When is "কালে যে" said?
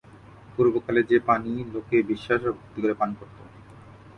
0.85-1.17